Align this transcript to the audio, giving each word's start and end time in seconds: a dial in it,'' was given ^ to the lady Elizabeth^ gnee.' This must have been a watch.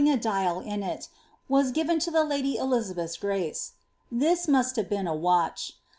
a 0.09 0.17
dial 0.17 0.59
in 0.61 0.81
it,'' 0.81 1.09
was 1.47 1.71
given 1.71 1.97
^ 1.99 2.01
to 2.03 2.09
the 2.09 2.23
lady 2.23 2.57
Elizabeth^ 2.57 3.19
gnee.' 3.21 3.53
This 4.11 4.47
must 4.47 4.75
have 4.75 4.89
been 4.89 5.05
a 5.05 5.13
watch. 5.13 5.73